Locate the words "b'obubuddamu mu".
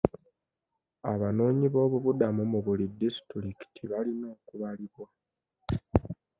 1.73-2.59